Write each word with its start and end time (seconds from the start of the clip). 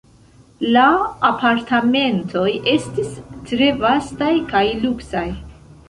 La 0.75 0.85
apartamentoj 1.29 2.47
estis 2.75 3.15
tre 3.53 3.71
vastaj 3.87 4.35
kaj 4.53 4.65
luksaj. 4.85 5.29